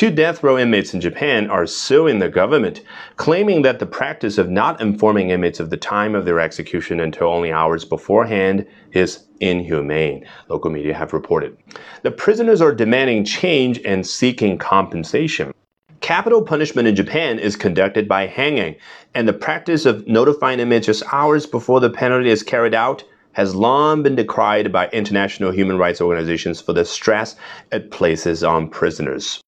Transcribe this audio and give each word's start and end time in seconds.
Two 0.00 0.10
death 0.10 0.42
row 0.42 0.56
inmates 0.56 0.94
in 0.94 1.00
Japan 1.02 1.50
are 1.50 1.66
suing 1.66 2.20
the 2.20 2.30
government, 2.30 2.80
claiming 3.16 3.60
that 3.60 3.80
the 3.80 3.84
practice 3.84 4.38
of 4.38 4.48
not 4.48 4.80
informing 4.80 5.28
inmates 5.28 5.60
of 5.60 5.68
the 5.68 5.76
time 5.76 6.14
of 6.14 6.24
their 6.24 6.40
execution 6.40 7.00
until 7.00 7.28
only 7.28 7.52
hours 7.52 7.84
beforehand 7.84 8.64
is 8.92 9.26
inhumane, 9.40 10.24
local 10.48 10.70
media 10.70 10.94
have 10.94 11.12
reported. 11.12 11.54
The 12.00 12.12
prisoners 12.12 12.62
are 12.62 12.74
demanding 12.74 13.26
change 13.26 13.78
and 13.84 14.06
seeking 14.06 14.56
compensation. 14.56 15.52
Capital 16.00 16.40
punishment 16.40 16.88
in 16.88 16.96
Japan 16.96 17.38
is 17.38 17.54
conducted 17.54 18.08
by 18.08 18.26
hanging, 18.26 18.76
and 19.14 19.28
the 19.28 19.34
practice 19.34 19.84
of 19.84 20.08
notifying 20.08 20.60
inmates 20.60 20.86
just 20.86 21.02
hours 21.12 21.44
before 21.44 21.78
the 21.78 21.90
penalty 21.90 22.30
is 22.30 22.42
carried 22.42 22.72
out 22.72 23.04
has 23.32 23.54
long 23.54 24.02
been 24.02 24.16
decried 24.16 24.72
by 24.72 24.88
international 24.88 25.52
human 25.52 25.78
rights 25.78 26.00
organizations 26.00 26.60
for 26.60 26.72
the 26.72 26.84
stress 26.84 27.36
it 27.70 27.90
places 27.90 28.42
on 28.42 28.68
prisoners. 28.68 29.38